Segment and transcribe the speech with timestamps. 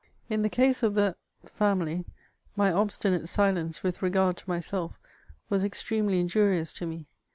[0.29, 1.15] In the case of the
[1.45, 2.05] family,
[2.55, 4.99] my obstinate silence with regard to myself
[5.47, 7.05] was extremely injurious to me.